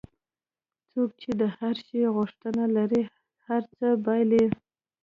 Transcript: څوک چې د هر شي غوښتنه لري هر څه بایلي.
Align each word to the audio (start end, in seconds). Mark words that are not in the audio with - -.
څوک 0.89 1.09
چې 1.21 1.29
د 1.41 1.43
هر 1.57 1.75
شي 1.85 1.99
غوښتنه 2.15 2.63
لري 2.75 3.01
هر 3.45 3.61
څه 3.75 3.85
بایلي. 4.05 4.45